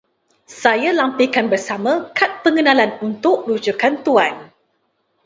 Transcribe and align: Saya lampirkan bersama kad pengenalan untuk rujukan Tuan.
Saya 0.63 0.89
lampirkan 0.99 1.45
bersama 1.53 1.93
kad 2.17 2.31
pengenalan 2.43 2.91
untuk 3.07 3.37
rujukan 3.49 3.93
Tuan. 4.05 4.35